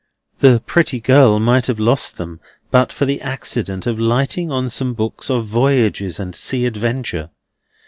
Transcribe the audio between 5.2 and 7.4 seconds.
of voyages and sea adventure.